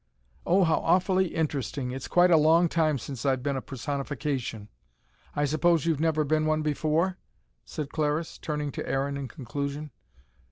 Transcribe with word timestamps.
"Oh, 0.47 0.63
how 0.63 0.77
awfully 0.77 1.27
interesting. 1.27 1.91
It's 1.91 2.07
quite 2.07 2.31
a 2.31 2.35
long 2.35 2.67
time 2.67 2.97
since 2.97 3.23
I've 3.23 3.43
been 3.43 3.55
a 3.55 3.61
personification. 3.61 4.67
I 5.35 5.45
suppose 5.45 5.85
you've 5.85 5.99
never 5.99 6.23
been 6.23 6.47
one 6.47 6.63
before?" 6.63 7.19
said 7.65 7.89
Clariss, 7.91 8.39
turning 8.39 8.71
to 8.71 8.89
Aaron 8.89 9.15
in 9.15 9.27
conclusion. 9.27 9.91